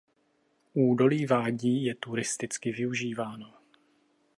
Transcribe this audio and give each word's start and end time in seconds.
Údolí 0.73 1.25
vádí 1.25 1.83
je 1.85 1.95
turisticky 1.95 2.71
využíváno. 2.71 3.53